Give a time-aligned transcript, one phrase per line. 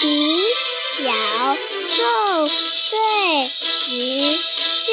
[0.00, 0.06] 敌
[0.96, 1.12] 小
[1.86, 2.48] 众
[2.90, 2.96] 对
[3.94, 4.34] 于
[4.86, 4.88] 巨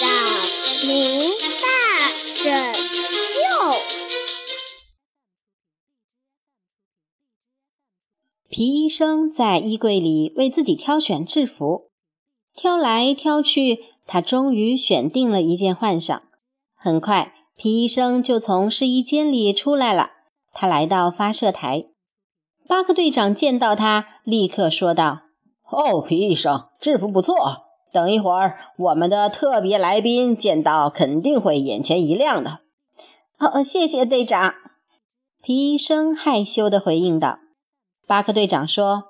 [0.00, 0.06] 岛
[0.86, 1.30] 明
[1.60, 1.68] 大
[2.34, 3.36] 拯救。
[8.48, 11.90] 皮医生在衣柜里为自己挑选制服，
[12.56, 16.22] 挑来挑去，他终于选定了一件换上。
[16.74, 20.12] 很快，皮医生就从试衣间里出来了。
[20.54, 21.84] 他来到发射台，
[22.68, 25.22] 巴克队长见到他，立刻说道
[25.68, 27.64] ：“哦，皮医生，制服不错。
[27.92, 32.60] 等一会儿，我们的特别来宾见到肯定会眼前一亮的。
[33.38, 34.54] ”“哦，谢谢队长。”
[35.42, 37.40] 皮医生害羞地回应道。
[38.06, 39.04] 巴克队长说：“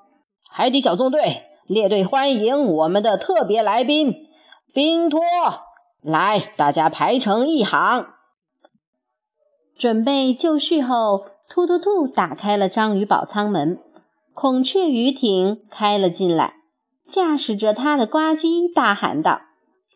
[0.50, 4.14] 海底小纵队列队欢迎我们的特别来宾
[4.72, 5.20] 冰托，
[6.00, 8.06] 来，大家排成一行，
[9.76, 12.08] 准备就绪后。”突突突！
[12.08, 13.78] 打开了章鱼堡舱门，
[14.32, 16.54] 孔雀鱼艇开了进来，
[17.06, 19.42] 驾驶着它的呱唧大喊道：“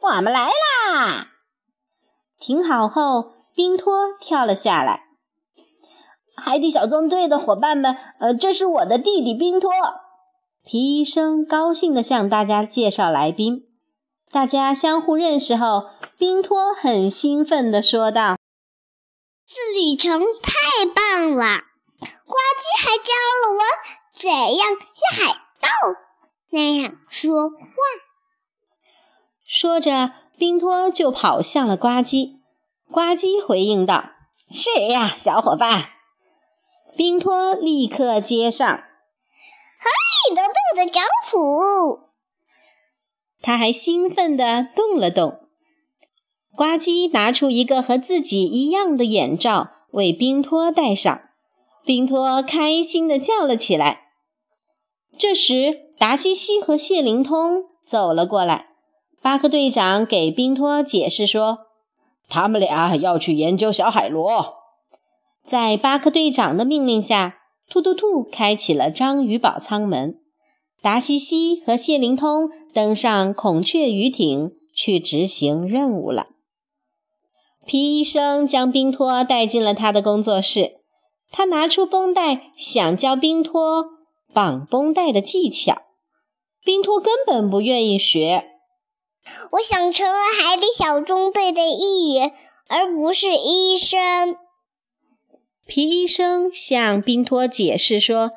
[0.02, 1.28] 我们来啦！”
[2.38, 5.04] 停好后，冰托跳了下来。
[6.36, 9.70] 海底小纵队的伙伴们，呃，这是我的弟弟冰托。
[10.62, 13.62] 皮医生高兴地向大家介绍来宾。
[14.30, 15.86] 大家相互认识后，
[16.18, 18.36] 冰托很兴奋地说道。
[19.46, 21.62] 这旅程开棒了！
[21.98, 23.62] 呱唧还教了我
[24.12, 25.68] 怎样像海盗
[26.50, 27.56] 那样说话。
[29.46, 32.40] 说着，冰托就跑向了呱唧。
[32.90, 34.10] 呱唧回应道
[34.52, 35.90] ：“是呀，小伙伴。”
[36.96, 42.10] 冰托立刻接上：“嘿，豆豆的掌谱！”
[43.40, 45.45] 他还兴奋地动了动。
[46.56, 51.20] 呱唧拿出一个和自己一样的眼罩，为冰托戴上。
[51.84, 54.00] 冰托开心地叫了起来。
[55.18, 58.68] 这时，达西西和谢灵通走了过来。
[59.22, 61.58] 巴克队长给冰托解释说
[62.28, 64.54] ：“他们俩要去研究小海螺。”
[65.46, 67.36] 在巴克队长的命令下，
[67.68, 70.18] 突突兔开启了章鱼堡舱门。
[70.82, 76.28] 达西西和谢灵通登上孔雀鱼艇，去执行任务了。
[77.66, 80.76] 皮医生将冰托带进了他的工作室，
[81.32, 83.86] 他拿出绷带，想教冰托
[84.32, 85.82] 绑绷带的技巧。
[86.64, 88.44] 冰托根本不愿意学。
[89.52, 92.32] 我想成为海底小纵队的一员，
[92.68, 94.36] 而不是医生。
[95.66, 98.30] 皮医生向冰托解释说，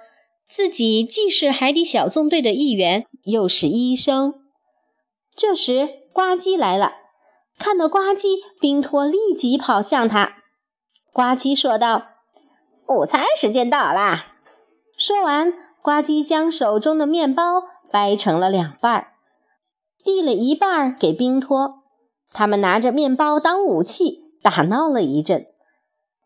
[0.50, 4.34] 自己既是海底小纵队的一员，又是医生。
[5.35, 6.94] 这时，呱唧来了。
[7.59, 10.38] 看到呱唧，冰托立即跑向他。
[11.12, 12.03] 呱唧说道
[12.88, 14.28] ：“午餐时间到啦！”
[14.97, 19.08] 说完，呱唧将手中的面包掰成了两半儿，
[20.03, 21.84] 递了一半儿给冰托。
[22.31, 25.46] 他们拿着面包当武器，打闹了一阵。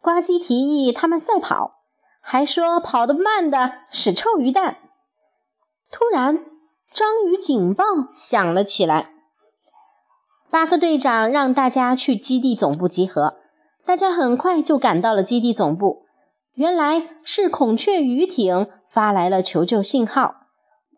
[0.01, 1.79] 呱唧提议他们赛跑，
[2.21, 4.77] 还说跑得慢的是臭鱼蛋。
[5.91, 6.45] 突然，
[6.91, 9.12] 章鱼警报响了起来。
[10.53, 13.37] 巴克队长让大家去基地总部集合，
[13.87, 16.05] 大家很快就赶到了基地总部。
[16.53, 20.35] 原来是孔雀鱼艇发来了求救信号，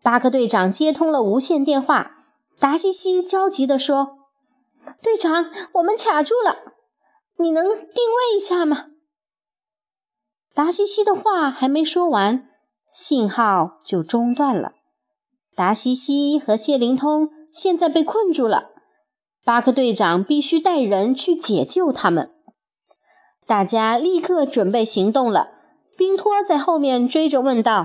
[0.03, 2.25] 巴克队长接通了无线电话。
[2.59, 4.17] 达西西焦急地说
[5.01, 6.73] ：“队长，我们卡住了，
[7.37, 8.87] 你能定位一下吗？”
[10.53, 12.49] 达西西的话还没说完，
[12.91, 14.73] 信号就中断了。
[15.55, 18.71] 达西西和谢灵通现在被困住了。
[19.45, 22.33] 巴克队长必须带人去解救他们。
[23.45, 25.51] 大家立刻准备行动了。
[25.95, 27.83] 冰托在后面追着问道：“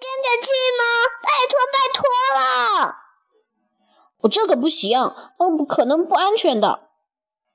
[0.00, 0.48] 跟着去
[0.80, 0.82] 吗？
[1.22, 2.02] 拜托，拜托
[2.34, 2.96] 了
[4.22, 6.88] ！”“我这个不行，哦，不可能，不安全的。”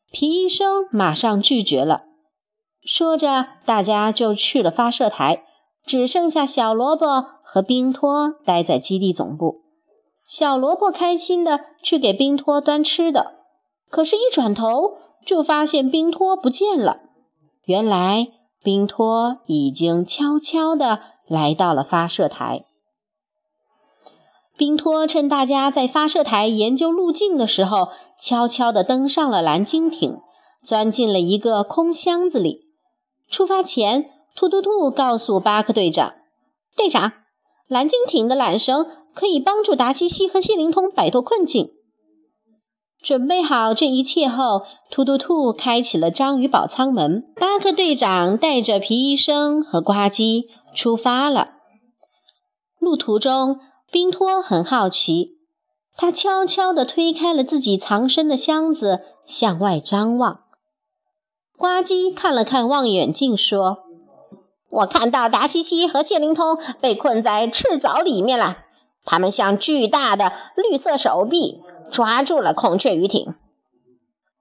[0.09, 2.03] 皮医生马上拒绝了。
[2.83, 5.43] 说着，大家就去了发射台，
[5.85, 9.63] 只剩下小萝卜和冰托待在基地总部。
[10.29, 13.33] 小萝卜开心地去给冰托端吃的，
[13.89, 16.99] 可是，一转头就发现冰托不见了。
[17.63, 18.27] 原来，
[18.61, 22.65] 冰托已经悄悄地来到了发射台。
[24.55, 27.87] 冰托趁大家在发射台研究路径的时候，
[28.19, 30.19] 悄悄地登上了蓝鲸艇，
[30.63, 32.67] 钻进了一个空箱子里。
[33.27, 36.13] 出发前，突突兔告诉巴克队长
[36.77, 37.13] ：“队长，
[37.67, 38.85] 蓝鲸艇的缆绳。”
[39.19, 41.71] 可以帮助达西西和谢灵通摆脱困境。
[43.03, 47.25] 准备好这一切后，突突兔开启了章鱼堡舱门。
[47.35, 51.55] 巴克队长带着皮医生和呱唧出发了。
[52.79, 53.59] 路途中，
[53.91, 55.31] 冰托很好奇，
[55.97, 60.43] 他悄悄地推开了自己藏身的箱子，向外张望。
[61.57, 63.79] 呱唧看了看望远镜，说
[64.71, 68.59] ：“我看到达西西和谢灵通被困在赤藻里面了，
[69.05, 71.61] 他们像巨大的绿色手臂
[71.91, 73.35] 抓住了孔雀鱼艇。”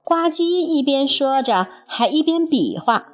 [0.05, 3.09] 呱唧一边说着，还一边比划。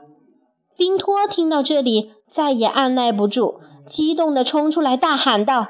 [0.77, 3.61] 冰托听到这里，再也按耐不住。
[3.89, 5.63] 激动地冲出来，大喊道：“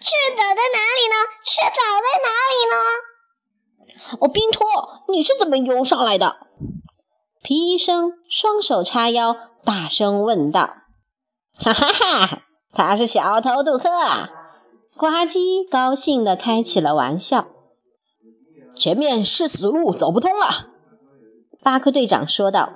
[0.00, 1.14] 赤藻在哪里呢？
[1.44, 4.66] 赤藻在哪里呢？”哦，冰托，
[5.08, 6.36] 你是怎么游上来的？
[7.42, 10.74] 皮医生双手叉腰，大声问道
[11.56, 13.88] ：“哈哈哈，他是小偷杜克。”
[14.98, 17.46] 呱唧高兴地开起了玩笑。
[18.74, 20.70] 前面是死路，走不通了。
[21.62, 22.70] 巴克队长说道。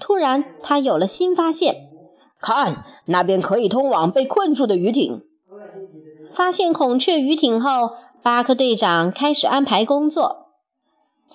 [0.00, 1.88] 突然，他有了新发现。
[2.40, 5.22] 看，那边可以通往被困住的鱼艇。
[6.28, 7.90] 发现孔雀鱼艇后，
[8.24, 10.48] 巴克队长开始安排工作。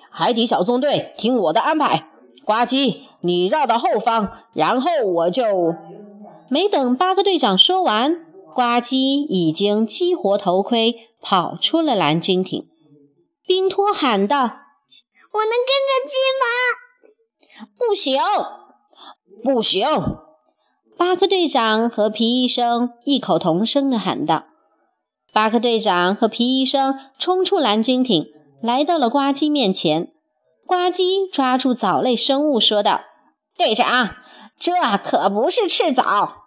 [0.09, 2.09] 海底小纵队，听我的安排。
[2.43, 5.73] 呱唧，你绕到后方，然后我就……
[6.49, 8.25] 没等巴克队长说完，
[8.57, 12.65] 呱唧已经激活头盔，跑出了蓝鲸艇。
[13.45, 14.41] 冰托喊道
[15.31, 18.19] ：“我能跟着去吗？”“不行，
[19.43, 19.87] 不行！”
[20.97, 24.45] 巴克队长和皮医生异口同声地喊道
[25.31, 28.25] ：“巴克队长和皮医生冲出蓝鲸艇，
[28.63, 30.11] 来到了呱唧面前。
[30.65, 33.01] 呱唧抓住藻类生物，说道
[33.55, 34.15] ：‘队长，
[34.57, 34.73] 这
[35.03, 36.45] 可不是赤藻。’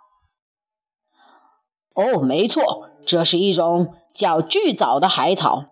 [1.94, 5.64] 哦，没错，这是一种叫巨藻的海草。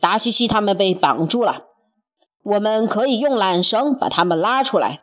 [0.00, 1.64] 达西西他们被绑住了，
[2.42, 5.02] 我们可以用缆绳把他们拉出来。”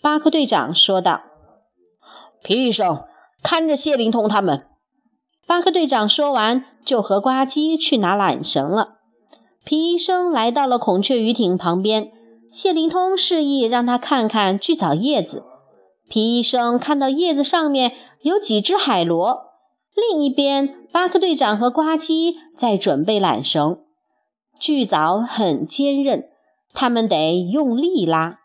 [0.00, 1.22] 巴克队长说道。
[2.42, 3.02] 皮医生
[3.42, 4.66] 看着谢灵通他们。
[5.46, 8.94] 巴克队长说完，就和呱唧去拿缆绳了。
[9.64, 12.10] 皮医生来到了孔雀鱼艇旁边，
[12.50, 15.44] 谢灵通示意让他看看巨藻叶子。
[16.08, 17.92] 皮医生看到叶子上面
[18.22, 19.45] 有几只海螺，
[19.96, 23.80] 另一边，巴克队长和呱唧在准备缆绳。
[24.60, 26.28] 巨藻很坚韧，
[26.74, 28.40] 他们得用力拉。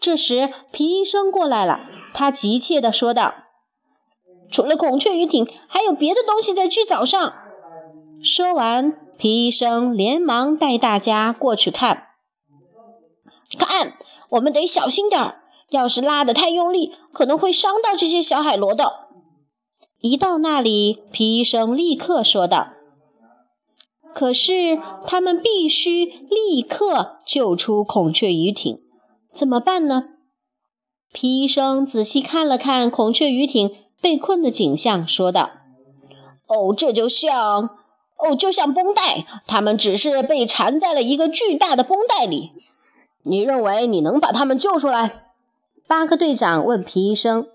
[0.00, 1.88] 这时，皮医生过来了。
[2.12, 3.34] 他急切地说道
[4.50, 7.34] ：“除了孔雀鱼艇，还有别的东西在巨藻上。”
[8.20, 12.08] 说完，皮医生连忙带大家过去看。
[13.56, 13.92] 看，
[14.30, 19.03] 我们得小心点儿，要是拉得太用力，可能会伤到这些小海螺的。
[20.06, 22.74] 一到那里，皮医生立刻说道
[24.12, 28.80] ：“可是他们必须立刻救出孔雀鱼艇，
[29.32, 30.10] 怎么办呢？”
[31.10, 35.52] 皮医生仔细看了看孔雀鱼艇被困的景象，说道
[36.48, 37.70] ：“哦，这就像……
[38.18, 42.52] 哦，就像绷带，他们只是被缠在了一个巨大的绷带里。
[43.22, 45.24] 你认为你能把他们救出来？”
[45.88, 47.46] 巴克队长问皮医生。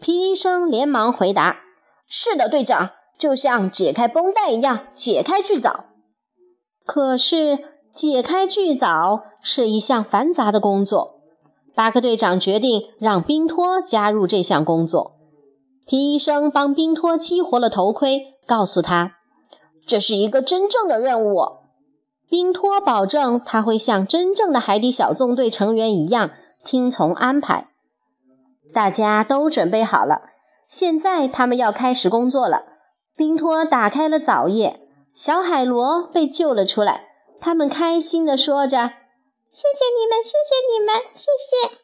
[0.00, 1.60] 皮医生连忙回答
[2.08, 5.86] ：“是的，队长，就像解开绷带一样，解开巨藻。
[6.84, 7.58] 可是，
[7.92, 11.14] 解开巨藻是一项繁杂的工作。”
[11.74, 15.12] 巴克队长决定让冰托加入这项工作。
[15.86, 19.16] 皮医生帮冰托激活了头盔，告诉他
[19.86, 21.42] ：“这是一个真正的任务。”
[22.30, 26.30] 冰托保证他会像真正的海底小纵队成员一样
[26.64, 27.68] 听从安排。
[28.72, 30.22] 大家都准备好了，
[30.66, 32.64] 现在他们要开始工作了。
[33.16, 34.80] 冰托打开了藻叶，
[35.14, 37.06] 小海螺被救了出来。
[37.40, 38.92] 他们开心地说着。
[39.52, 41.78] 谢谢你们，谢谢你们，谢谢。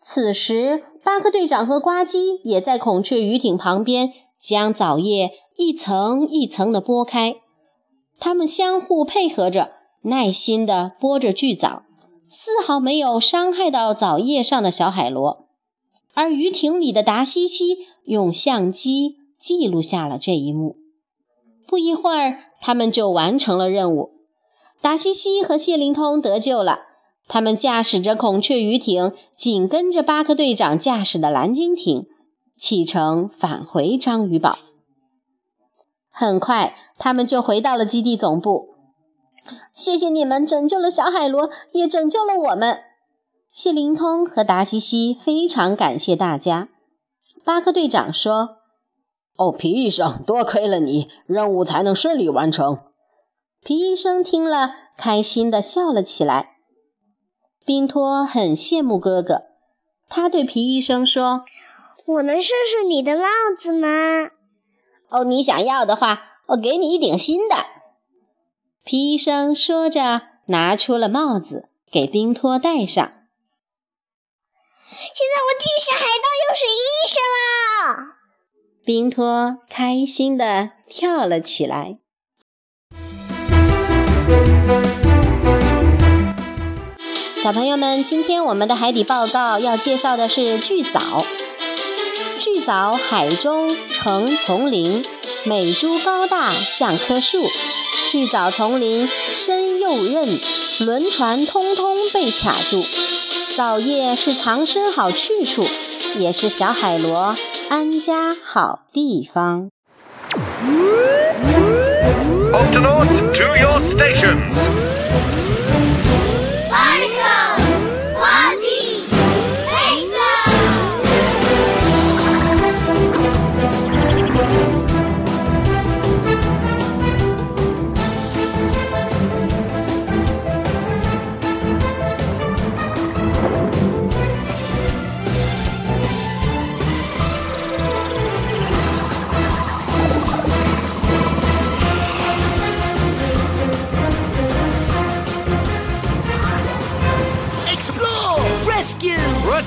[0.00, 7.36] 此时，巴克队长和呱唧也在孔雀鱼艇旁边，将藻叶一层一层地剥开。
[8.18, 11.84] 他们相互配合着，耐心地剥着巨藻，
[12.28, 15.47] 丝毫没有伤害到藻叶上的小海螺。
[16.18, 20.74] 而鱼艇里的达西西用相机记录下了这一幕。
[21.64, 24.10] 不一会儿，他们就完成了任务。
[24.80, 26.80] 达西西和谢灵通得救了，
[27.28, 32.06] 他们驾驶着孔雀鱼艇，紧跟着巴克队长驾驶的蓝鲸艇，
[32.56, 34.58] 启程返回章鱼堡。
[36.10, 38.70] 很快，他们就回到了基地总部。
[39.72, 42.80] 谢谢你们拯救了小海螺，也拯救了我们。
[43.50, 46.68] 谢灵通和达西西非常感谢大家。
[47.42, 48.58] 巴克队长说
[49.36, 52.80] ：“哦，皮医生，多亏了你，任务才能顺利完成。”
[53.64, 56.56] 皮医生听了，开心地笑了起来。
[57.64, 59.44] 冰托很羡慕哥哥，
[60.10, 61.44] 他对皮医生说
[62.04, 63.24] ：“我能试试你的帽
[63.58, 63.88] 子吗？”
[65.08, 67.56] 哦，你想要的话，我给你一顶新的。
[68.84, 73.12] 皮医生说着，拿出了帽子给冰托戴上。
[75.00, 78.16] 现在我既是海盗又是医生了。
[78.84, 81.98] 冰托开心地跳了起来。
[87.36, 91.24] 小朋友们，今天我们的海底报告要介绍的是巨藻。
[92.40, 95.04] 巨藻海中成丛林，
[95.44, 97.48] 每株高大像棵树。
[98.10, 100.40] 巨藻丛林深又韧，
[100.80, 102.82] 轮船通通被卡住。
[103.58, 105.66] 藻叶是藏身好去处，
[106.16, 107.34] 也是小海螺
[107.68, 109.70] 安家好地方。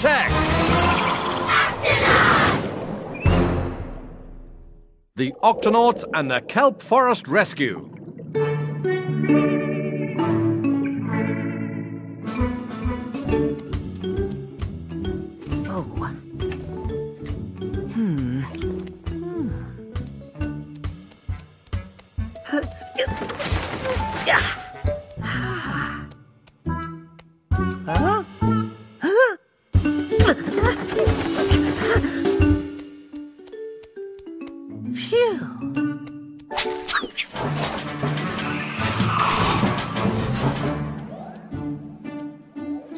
[0.01, 0.31] Protect!
[5.15, 8.00] The Octonauts and the Kelp Forest Rescue.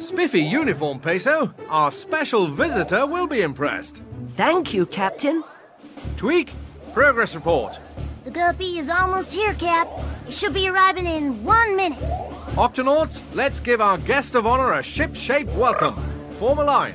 [0.04, 1.54] Spiffy uniform, Peso.
[1.70, 4.02] Our special visitor will be impressed.
[4.36, 5.42] Thank you, Captain.
[6.16, 6.52] Tweak,
[6.92, 7.80] progress report.
[8.24, 9.88] The guppy is almost here, Cap.
[10.26, 11.98] It should be arriving in one minute.
[12.54, 15.96] Octonauts, let's give our guest of honor a ship-shape welcome.
[16.32, 16.94] Form a line.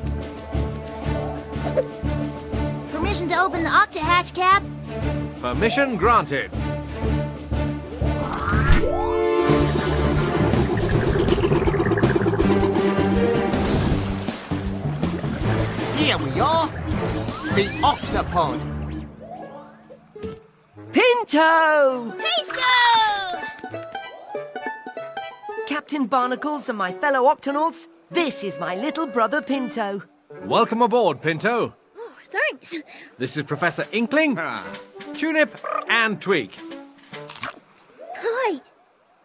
[2.92, 4.64] Permission to open the octa hatch, Cap?
[5.42, 6.52] Permission granted.
[16.10, 16.66] Here we are,
[17.54, 18.60] the octopod.
[20.92, 22.12] Pinto!
[22.18, 23.78] Peso!
[25.68, 30.02] Captain Barnacles and my fellow Octonauts, this is my little brother Pinto.
[30.46, 31.76] Welcome aboard, Pinto.
[31.96, 32.74] Oh, thanks.
[33.20, 34.66] This is Professor Inkling, ah.
[35.14, 35.52] Tunip,
[35.88, 36.58] and Tweak.
[38.18, 38.62] Hi.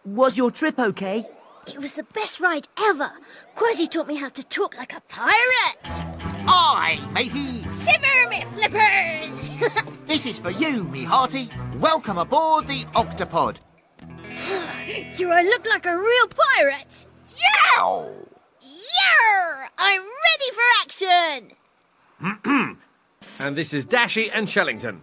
[0.05, 1.25] Was your trip okay?
[1.65, 3.11] It was the best ride ever.
[3.55, 6.14] Quasi taught me how to talk like a pirate.
[6.47, 7.61] Aye, matey.
[7.83, 9.49] Shiver me flippers!
[10.05, 11.49] This is for you, me hearty.
[11.75, 13.57] Welcome aboard the octopod.
[15.17, 17.05] Do I look like a real pirate?
[17.75, 18.11] Yow!
[18.61, 19.67] Yarr!
[19.77, 21.51] I'm ready for action!
[23.39, 24.99] And this is Dashy and Shellington.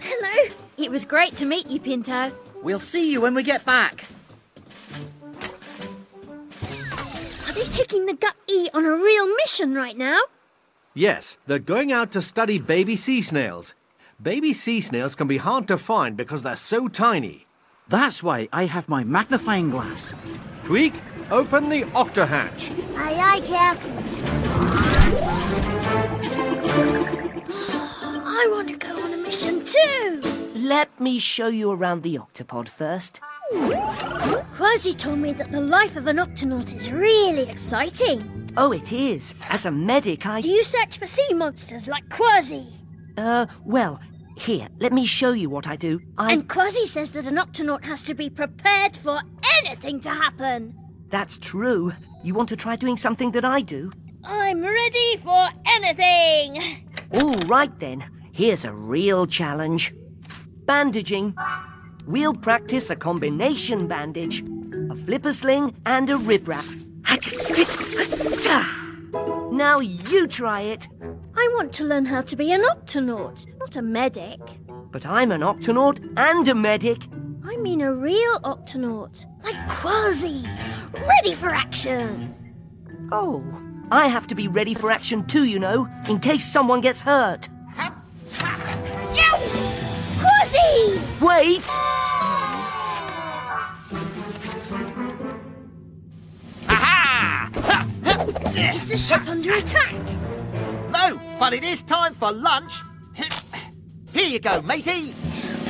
[0.00, 0.50] Hello.
[0.78, 2.32] It was great to meet you, Pinto.
[2.62, 4.06] We'll see you when we get back.
[7.46, 10.20] Are they taking the Gut E on a real mission right now?
[10.96, 13.74] Yes, they're going out to study baby sea snails.
[14.22, 17.46] Baby sea snails can be hard to find because they're so tiny.
[17.86, 20.14] That's why I have my magnifying glass.
[20.64, 20.94] Tweak,
[21.30, 22.70] open the octa hatch.
[22.96, 23.78] Aye, aye, Cap.
[28.24, 30.22] I want to go on a mission too.
[30.54, 33.20] Let me show you around the octopod first.
[34.56, 38.35] Quasi told me that the life of an octonaut is really exciting.
[38.58, 39.34] Oh, it is.
[39.50, 40.40] As a medic, I.
[40.40, 42.66] Do you search for sea monsters like Quasi?
[43.18, 44.00] Uh, well,
[44.38, 46.00] here, let me show you what I do.
[46.16, 46.32] I.
[46.32, 49.20] And Quasi says that an octonaut has to be prepared for
[49.58, 50.74] anything to happen.
[51.08, 51.92] That's true.
[52.22, 53.92] You want to try doing something that I do?
[54.24, 56.86] I'm ready for anything.
[57.12, 58.04] All right then.
[58.32, 59.94] Here's a real challenge.
[60.64, 61.34] Bandaging.
[62.06, 64.42] We'll practice a combination bandage.
[64.90, 66.64] A flipper sling and a rib wrap.
[69.56, 70.86] Now you try it.
[71.34, 74.38] I want to learn how to be an octonaut, not a medic.
[74.90, 77.08] But I'm an octonaut and a medic.
[77.42, 80.44] I mean a real octonaut, like Quasi,
[80.92, 82.34] ready for action.
[83.10, 83.42] Oh,
[83.90, 87.48] I have to be ready for action too, you know, in case someone gets hurt.
[90.20, 91.00] Quasi!
[91.22, 91.64] Wait!
[98.56, 99.94] Is the ship under attack?
[100.90, 102.80] No, but it is time for lunch.
[104.12, 105.14] Here you go, matey.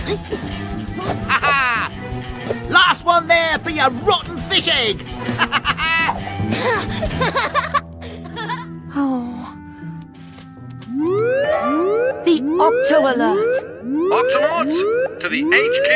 [1.28, 1.92] Ha
[2.70, 4.96] Last one there be a rotten fish egg.
[8.94, 9.52] oh.
[12.24, 13.76] The Octo Alert!
[14.10, 15.86] Octonauts, to the HQ.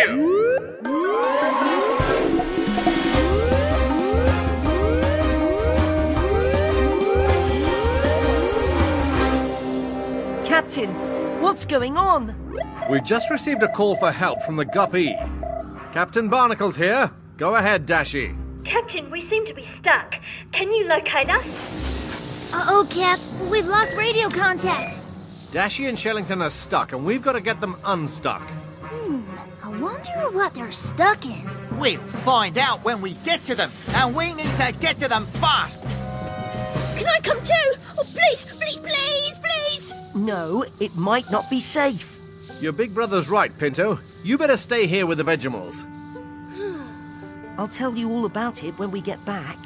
[10.81, 12.35] Captain, what's going on?
[12.89, 15.15] We just received a call for help from the Guppy.
[15.93, 17.11] Captain Barnacle's here.
[17.37, 18.35] Go ahead, Dashy.
[18.65, 20.15] Captain, we seem to be stuck.
[20.53, 22.51] Can you locate us?
[22.55, 23.21] Uh oh, Cap.
[23.51, 25.03] We've lost radio contact.
[25.53, 28.41] Dashy and Shellington are stuck, and we've got to get them unstuck.
[28.81, 29.21] Hmm.
[29.63, 31.47] I wonder what they're stuck in.
[31.79, 35.27] We'll find out when we get to them, and we need to get to them
[35.27, 35.83] fast.
[37.01, 37.81] Can I come too?
[37.97, 39.95] Oh, please, please, please, please.
[40.15, 42.19] No, it might not be safe.
[42.61, 43.99] Your big brother's right, Pinto.
[44.23, 45.87] You better stay here with the Vegemals.
[47.57, 49.57] I'll tell you all about it when we get back.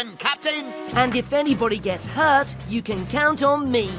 [0.00, 0.64] Action, Captain.
[0.96, 3.90] And if anybody gets hurt, you can count on me.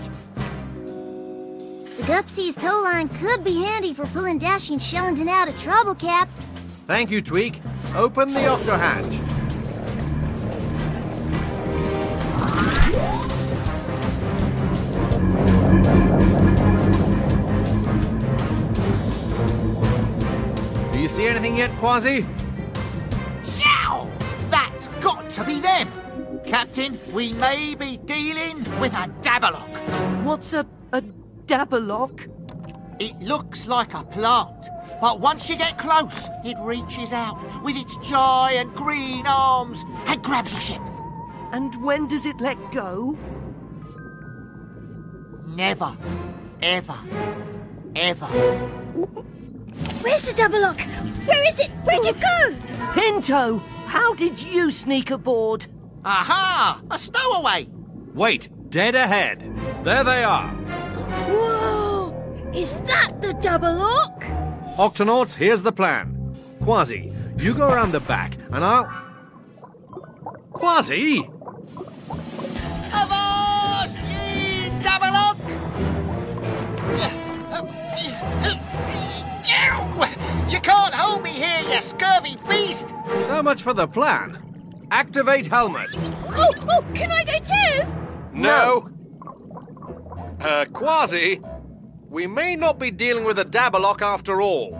[1.97, 5.95] The Gupsy's tow line could be handy for pulling Dashy and Shellington out of trouble,
[5.95, 6.29] Cap.
[6.87, 7.61] Thank you, Tweak.
[7.95, 9.19] Open the octo hatch.
[20.93, 22.25] Do you see anything yet, Quasi?
[25.41, 25.89] To be them.
[26.45, 30.23] Captain, we may be dealing with a Dabalok.
[30.23, 31.01] What's a, a
[31.45, 32.30] Daberlock?
[32.99, 34.67] It looks like a plant,
[34.99, 40.51] but once you get close, it reaches out with its giant green arms and grabs
[40.51, 40.82] your ship.
[41.51, 43.17] And when does it let go?
[45.47, 45.97] Never,
[46.62, 46.97] ever,
[47.95, 48.25] ever.
[50.04, 50.80] Where's the double lock?
[51.25, 51.71] Where is it?
[51.84, 52.56] Where'd you go?
[52.93, 55.65] Pinto, how did you sneak aboard?
[56.06, 56.82] Aha!
[56.89, 57.67] A stowaway!
[58.13, 59.41] Wait, dead ahead.
[59.84, 60.47] There they are.
[61.27, 62.51] Whoa!
[62.54, 64.23] Is that the double lock?
[64.77, 66.34] Octonauts, here's the plan.
[66.62, 68.89] Quasi, you go around the back, and I'll.
[70.54, 71.30] Quasi!
[72.93, 75.38] Avast ye double Dabalok!
[80.49, 81.00] You can't hold me
[81.41, 82.93] here, you scurvy beast!
[83.25, 84.38] So much for the plan.
[84.91, 86.10] Activate helmets.
[86.36, 87.93] Oh, oh, can I go too?
[88.34, 88.89] No.
[90.39, 91.41] Uh, Quasi,
[92.10, 94.77] we may not be dealing with a Dabalok after all.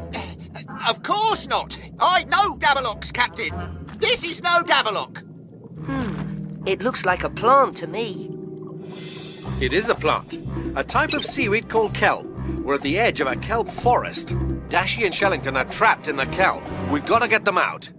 [0.88, 1.78] Of course not!
[2.00, 3.54] I know Dabalok's captain!
[4.00, 5.20] This is no Dabalok!
[5.86, 6.68] Hmm.
[6.68, 8.30] It looks like a plant to me.
[9.60, 10.40] It is a plant,
[10.76, 12.26] a type of seaweed called kelp.
[12.64, 14.36] We're at the edge of a kelp forest.
[14.72, 16.64] Dashy and Shellington are trapped in the kelp.
[16.90, 17.90] We've got to get them out.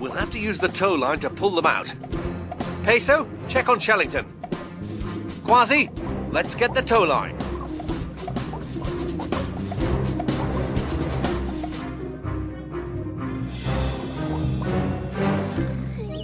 [0.00, 1.94] We'll have to use the tow line to pull them out.
[2.82, 4.24] Peso, check on Shellington.
[5.44, 5.90] Quasi,
[6.30, 7.36] let's get the tow line.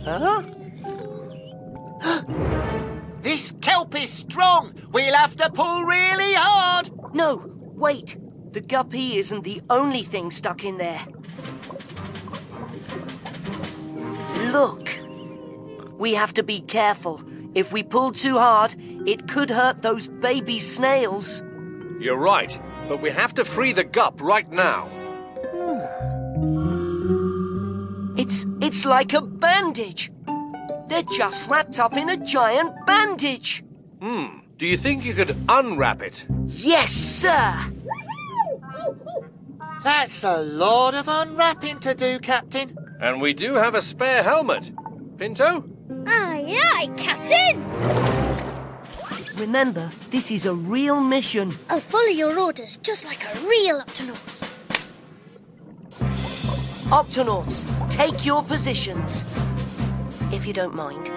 [0.06, 0.42] Huh?
[3.22, 4.72] This kelp is strong!
[4.92, 6.90] We'll have to pull really hard!
[7.12, 8.16] No, wait.
[8.52, 11.00] The guppy isn't the only thing stuck in there.
[14.52, 14.88] Look.
[15.98, 17.22] We have to be careful.
[17.54, 18.74] If we pull too hard,
[19.06, 21.42] it could hurt those baby snails.
[21.98, 22.58] You're right,
[22.88, 24.88] but we have to free the gup right now.
[28.18, 30.10] It's it's like a bandage.
[30.88, 33.64] They're just wrapped up in a giant bandage.
[34.00, 34.40] Hmm.
[34.58, 36.24] Do you think you could unwrap it?
[36.46, 37.54] Yes, sir.
[39.82, 42.76] That's a lot of unwrapping to do, Captain.
[43.00, 44.70] And we do have a spare helmet.
[45.18, 45.64] Pinto?
[46.06, 47.62] Aye, aye, Captain.
[49.36, 51.52] Remember, this is a real mission.
[51.68, 54.16] I'll follow your orders just like a real Octonaut.
[56.90, 59.24] Octonauts, take your positions.
[60.32, 61.10] If you don't mind.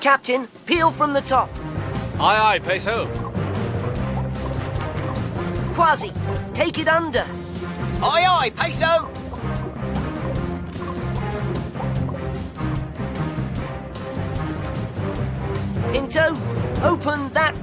[0.00, 1.48] Captain, peel from the top.
[2.18, 3.23] Aye, aye, Peso.
[5.74, 6.12] Quasi,
[6.52, 7.26] take it under.
[8.00, 9.10] Aye, aye, Peso!
[15.90, 16.36] Pinto,
[16.84, 17.54] open that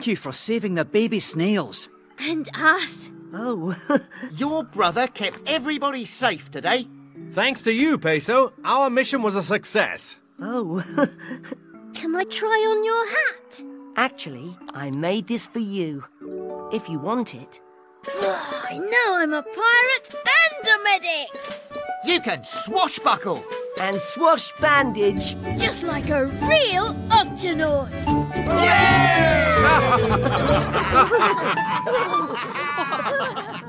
[0.00, 1.90] Thank you for saving the baby snails.
[2.18, 3.10] And us.
[3.34, 3.76] Oh,
[4.38, 6.86] Your brother kept everybody safe today.
[7.32, 10.16] Thanks to you, Peso, our mission was a success.
[10.40, 10.82] oh.
[11.92, 13.62] Can I try on your hat?
[13.96, 16.02] Actually, I made this for you.
[16.72, 17.60] If you want it.
[18.08, 21.28] I know I'm a pirate and a medic!
[22.06, 23.44] You can swashbuckle.
[23.78, 25.36] And swash bandage.
[25.58, 27.92] Just like a real Octonaut!
[28.46, 31.44] Ha Ha ha ha
[33.52, 33.59] ha!